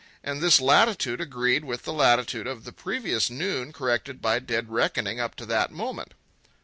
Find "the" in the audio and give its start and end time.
1.83-1.93, 2.63-2.71